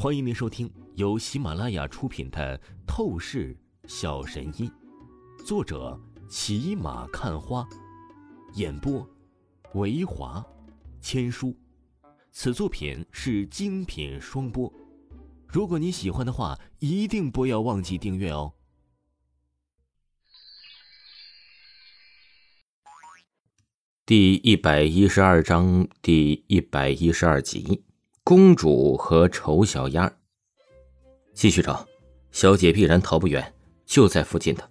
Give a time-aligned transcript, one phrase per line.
[0.00, 2.56] 欢迎您收听由喜马拉雅出品的
[2.86, 4.70] 《透视小神医》，
[5.44, 7.68] 作者骑马看花，
[8.54, 9.04] 演播
[9.74, 10.46] 维华
[11.00, 11.52] 千书。
[12.30, 14.72] 此作品是精品双播。
[15.48, 18.54] 如果你喜欢的话，一定不要忘记订阅哦。
[24.06, 27.82] 第一百一十二章第一百一十二集：
[28.28, 30.12] 公主和丑小鸭。
[31.32, 31.88] 继续找，
[32.30, 33.54] 小姐必然逃不远，
[33.86, 34.68] 就在附近的。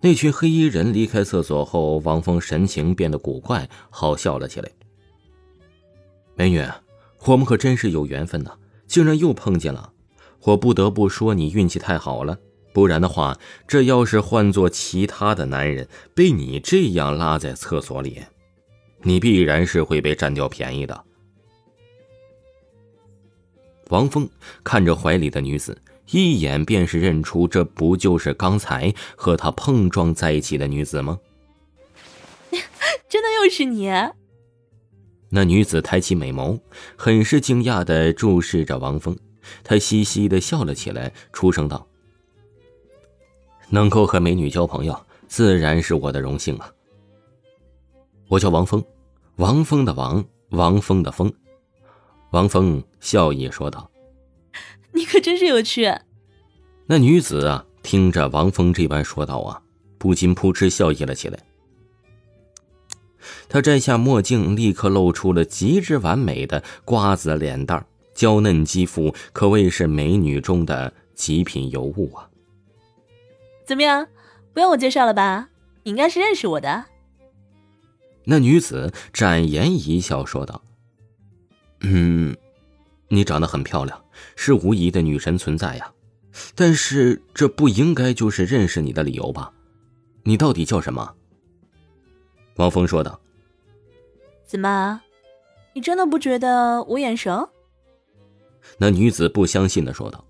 [0.00, 4.70] 那群黑衣人离开厕所后，王峰神情变得古怪，好笑了起来。
[6.34, 6.64] 美女，
[7.26, 9.92] 我们可真是有缘分呐，竟然又碰见了。
[10.44, 12.38] 我不得不说，你运气太好了。
[12.72, 13.38] 不然的话，
[13.68, 18.22] 这要是换做其他的男人，被你这样拉在厕所里，
[19.02, 21.04] 你必然是会被占掉便宜的。
[23.90, 24.28] 王峰
[24.64, 31.18] 看着怀里的女子，一眼便是认出，这不就是刚才和他碰撞在一起的女子吗？
[33.08, 33.88] 真的又是你？
[35.30, 36.60] 那女子抬起美眸，
[36.96, 39.16] 很是惊讶的注视着王峰，
[39.62, 41.86] 她嘻嘻的笑了起来，出声道。
[43.68, 46.72] 能够和美女交朋友，自然是我的荣幸啊。
[48.28, 48.84] 我叫王峰，
[49.36, 51.32] 王峰的王，王峰的峰。
[52.30, 53.88] 王峰笑意说道
[54.92, 55.94] ：“你可真是有趣。”
[56.86, 59.62] 那女子啊，听着王峰这般说道啊，
[59.96, 61.38] 不禁扑哧笑意了起来。
[63.48, 72.28] 她摘下墨镜，立刻露出了极之完美的瓜子脸蛋娇嫩肌肤可谓是美女中的极品尤物啊。
[73.64, 74.08] 怎么样，
[74.52, 75.48] 不用我介绍了吧？
[75.84, 76.86] 你应该是认识我的。
[78.24, 80.60] 那女子展颜一笑说道
[81.82, 82.36] ：“嗯，
[83.08, 84.04] 你长得很漂亮，
[84.36, 85.92] 是无疑的女神存在呀。
[86.54, 89.52] 但是这不应该就是认识你的理由吧？
[90.24, 91.14] 你到底叫什么？”
[92.56, 93.20] 王峰说道
[94.46, 95.00] ：“怎么，
[95.74, 97.48] 你真的不觉得我眼熟？”
[98.78, 100.24] 那女子不相信的说道。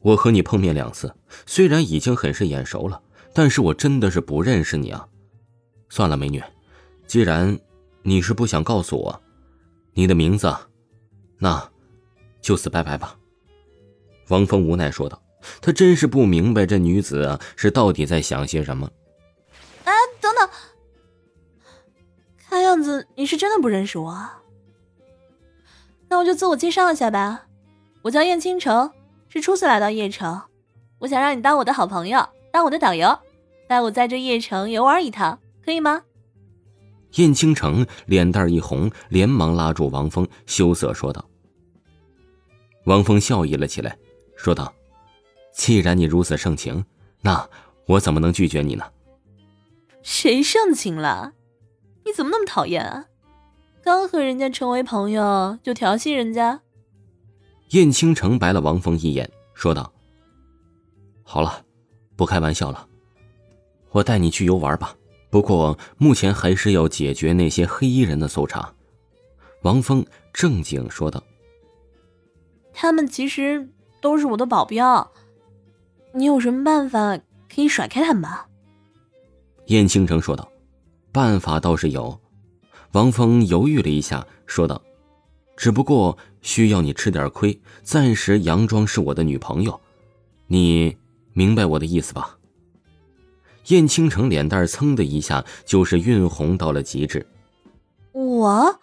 [0.00, 1.12] 我和你碰面两次，
[1.46, 3.02] 虽然已经很是眼熟了，
[3.32, 5.08] 但是我真的是不认识你啊！
[5.88, 6.40] 算了，美女，
[7.08, 7.58] 既然
[8.02, 9.22] 你是不想告诉我
[9.94, 10.54] 你的名字，
[11.38, 11.68] 那
[12.46, 13.16] 就此拜拜吧。”
[14.30, 15.20] 王峰无奈说道。
[15.60, 18.90] 他真是不明白这女子啊是到底在想些什么。
[19.84, 20.48] 哎，等等，
[22.36, 24.28] 看样子你是真的不认识我。
[26.08, 27.46] 那我就自我介绍一下吧，
[28.02, 28.90] 我叫燕倾城。
[29.28, 30.40] 是初次来到邺城，
[31.00, 33.18] 我想让你当我的好朋友，当我的导游，
[33.68, 36.02] 带我在这邺城游玩一趟，可以吗？
[37.16, 41.24] 燕倾城脸蛋一红，连忙拉住王峰，羞涩说道。
[42.86, 43.96] 王峰笑意了起来，
[44.36, 44.72] 说道
[45.52, 46.84] ：“既然你如此盛情，
[47.20, 47.48] 那
[47.86, 48.84] 我怎么能拒绝你呢？”
[50.02, 51.32] 谁盛情了？
[52.04, 53.06] 你怎么那么讨厌啊？
[53.82, 56.60] 刚和人家成为朋友就调戏人家？
[57.70, 59.92] 燕青城白了王峰一眼，说道
[61.24, 61.64] ：“好了，
[62.14, 62.88] 不开玩笑了，
[63.90, 64.94] 我带你去游玩吧。
[65.28, 68.72] 不过目前还是要解决那些黑衣人的搜查。”
[69.62, 71.20] 王峰正经说道
[72.78, 73.70] ：“他们其实
[74.02, 75.10] 都是我的保镖，
[76.12, 77.18] 你有什么办法
[77.52, 78.46] 可以甩开他们吧？”
[79.68, 80.46] 燕倾城说道
[81.10, 82.20] ：“办法倒是有。”
[82.92, 84.80] 王峰犹豫了一下，说道。
[85.56, 89.80] 只不过需要你吃点亏，暂时佯装是我的女朋友，
[90.48, 90.94] 你
[91.32, 92.36] 明白我的意思吧？
[93.68, 97.26] 燕倾城脸蛋噌的一下就是晕红到了极致。
[98.12, 98.78] 我，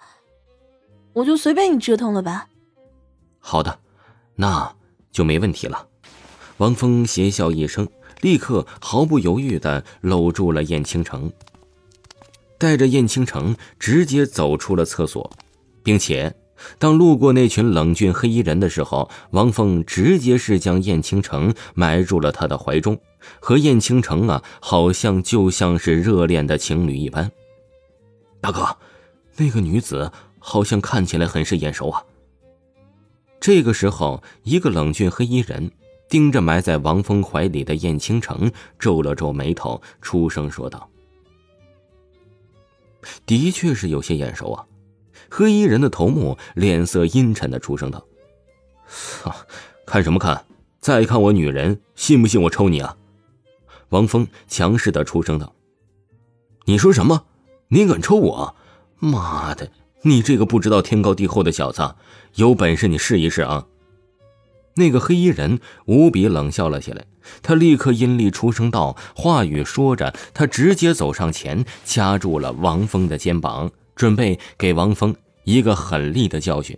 [1.14, 2.50] 我就随便你折腾了吧。
[3.40, 3.80] 好的，
[4.36, 4.76] 那
[5.12, 5.88] 就没问题了。
[6.58, 7.88] 王峰邪笑一声，
[8.22, 11.32] 立刻毫不犹豫的搂住了燕倾城，
[12.58, 15.32] 带着燕倾城直接走出了厕所，
[15.84, 16.36] 并且。
[16.80, 22.98] 当路过那群冷峻黑衣人的时候，王峰直接是将燕倾城埋入了他的怀中，
[23.42, 27.30] 和燕倾城啊，好像就像是热恋的情侣一般。
[28.40, 28.78] 大哥，
[29.36, 30.10] 那个女子
[30.40, 32.02] 好像看起来很是眼熟啊。
[33.44, 35.70] 这个时候，一个冷峻黑衣人
[36.08, 38.50] 盯着埋在王峰怀里的燕倾城，
[38.80, 40.90] 皱了皱眉头，出声说道
[43.28, 44.66] ：“的确是有些眼熟啊。”
[45.30, 48.06] 黑衣人的头目脸色阴沉的出声道
[49.86, 50.46] ：“看什么看？
[50.80, 52.96] 再看我女人，信不信我抽你啊？”
[53.92, 55.54] 王峰强势的出声道
[56.64, 57.26] ：“你说什么？
[57.68, 58.56] 你敢抽我？
[59.00, 59.70] 妈的！
[60.04, 61.96] 你这个不知道天高地厚的小子，
[62.36, 63.66] 有本事你试一试啊！”
[64.76, 67.06] 那个黑衣人无比冷笑了起来，
[67.42, 76.76] 他立刻阴厉出声道：“话语说着，他直接走上前，掐住了王峰的肩膀，准备给王峰一个狠厉的教训。”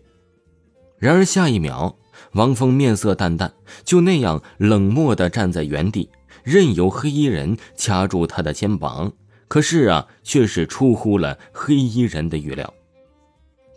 [1.00, 1.98] 然而下一秒，
[2.34, 3.54] 王峰面色淡淡，
[3.86, 6.10] 就那样冷漠地站在原地，
[6.44, 9.14] 任由黑衣人掐住他的肩膀。
[9.48, 12.74] 可是啊，却是出乎了黑衣人的预料，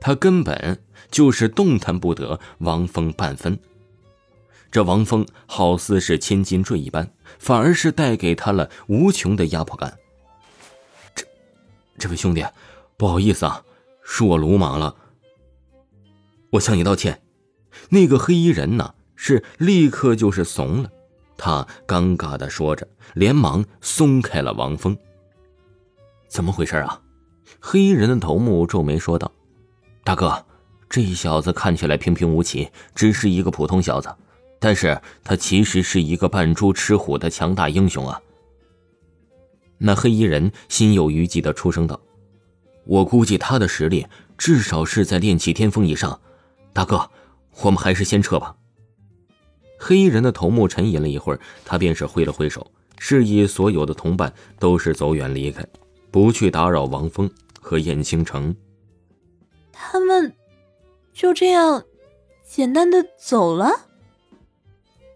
[0.01, 3.59] 他根本就是动弹不得王峰半分。
[4.71, 9.99] 这王峰好似是千斤坠一般，反而是带给他了无穷的压迫感。
[11.15, 11.25] 这，
[11.99, 12.45] 这位兄弟，
[12.99, 13.65] 不好意思啊，
[14.03, 14.95] 是我鲁莽了，
[16.51, 17.23] 我向你道歉。
[17.89, 20.91] 那个黑衣人呢，是立刻就是怂了，
[21.39, 24.97] 他尴尬的说着，连忙松开了王峰。
[26.29, 27.01] 怎么回事啊？
[27.59, 29.33] 黑衣人的头目皱眉说道
[30.09, 30.43] ：“大哥，
[30.89, 34.09] 这小子看起来平平无奇，只是一个普通小子。”
[34.59, 38.19] 但是他其实是一个扮猪吃虎的强大英雄啊！
[39.77, 42.01] 那黑衣人心有余悸的出声道
[42.89, 44.07] ：“我估计他的实力
[44.39, 46.19] 至少是在炼气巅峰以上。
[46.73, 47.11] 大哥，
[47.61, 48.57] 我们还是先撤吧。”
[49.79, 52.67] 黑衣人的头目沉吟了一会儿，他便是挥了挥手，
[52.99, 55.63] 示意所有的同伴都是走远离开，
[56.11, 58.57] 不去打扰王峰和燕青城。
[59.81, 60.35] 他们
[61.15, 61.85] 就这样
[62.45, 63.87] 简单的走了。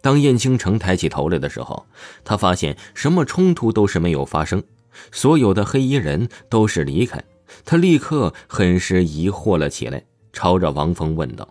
[0.00, 1.84] 当燕青城抬起头来的时候，
[2.24, 4.62] 他发现什么冲突都是没有发生，
[5.10, 7.22] 所有的黑衣人都是离开。
[7.64, 11.46] 他立刻很是疑惑了起来，朝着王峰问道：“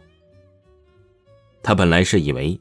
[1.62, 2.60] 他本来是以为，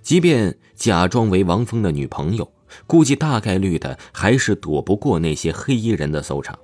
[0.00, 2.50] 即便假装为王峰的女朋友，
[2.86, 6.58] 估计大概率的还是躲不过那些黑衣人的搜查。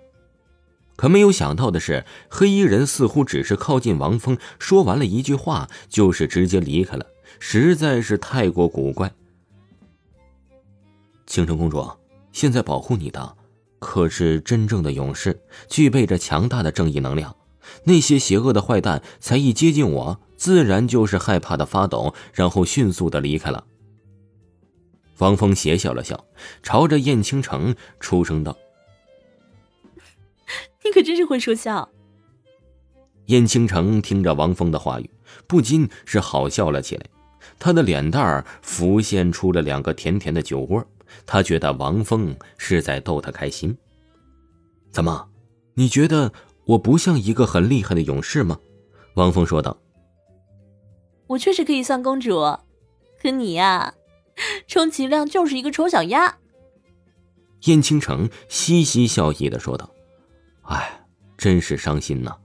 [0.97, 7.07] 可没有想到的是，黑衣人似乎只是靠近王峰，说完了一句话，就是直接离开了。”
[7.41, 9.13] 实在是太过古怪。
[11.27, 11.85] 青城公主，
[12.33, 13.37] 现在保护你的
[13.81, 17.35] 可是真正的勇士，具备着强大的正义能量。
[17.85, 23.65] 那些邪恶的坏蛋才一接近我，自然就是害怕的发抖，然后迅速的离开了。
[25.19, 26.25] 王峰邪笑了笑，
[26.63, 28.57] 朝着燕青城出声道
[30.85, 31.89] ：“你可真是会说笑。”
[33.27, 35.11] 燕青城听着王峰的话语，
[35.47, 37.07] 不禁是好笑了起来。
[37.59, 40.85] 他的脸蛋儿浮现出了两个甜甜的酒窝，
[41.25, 43.77] 他觉得王峰是在逗他开心。
[44.91, 45.29] 怎么，
[45.75, 46.33] 你觉得
[46.65, 48.59] 我不像一个很厉害的勇士吗？
[49.15, 49.77] 王峰说道。
[51.27, 52.41] 我确实可以算公主，
[53.23, 53.95] 可你呀，
[54.67, 56.37] 充其量就是一个丑小鸭。
[57.65, 59.89] 燕青城嘻嘻笑意的说道
[60.65, 61.01] ：“哎，
[61.37, 62.37] 真是伤心呐，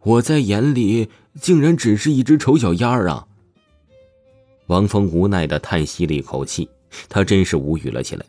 [0.00, 1.10] 我在眼里
[1.40, 3.26] 竟然只是一只丑小鸭啊！”
[4.68, 6.68] 王峰无奈的叹息了一口气，
[7.08, 8.24] 他真是无语了起来。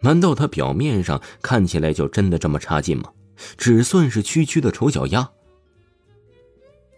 [0.00, 3.10] 难道他表面上看起来就真的这么差劲吗？
[3.56, 5.28] 只算是区区的丑小鸭。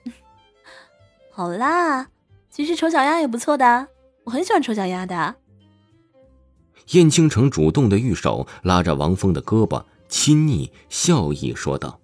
[1.33, 2.09] 好啦，
[2.51, 3.89] 其实丑小鸭也不错的，
[4.25, 5.37] 我很喜欢丑小鸭的。
[6.91, 12.01] 燕青城主动的玉手拉着王峰的胳膊，亲昵笑意说道：“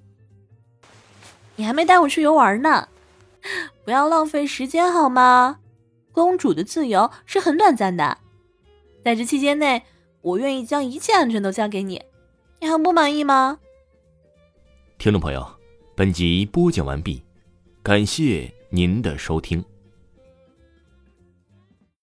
[1.57, 2.89] 你还没带我去游玩呢，
[3.85, 5.59] 不要浪费时间好吗？”
[6.13, 8.19] 公主的自由是很短暂的，
[9.03, 9.83] 在这期间内，
[10.21, 12.03] 我愿意将一切安全都交给你，
[12.61, 13.59] 你很不满意吗？
[14.99, 15.47] 听众朋友，
[15.97, 17.23] 本集播讲完毕，
[17.83, 19.65] 感谢您的收听。